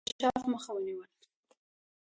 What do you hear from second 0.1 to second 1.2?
انکشاف مخه ونیوله.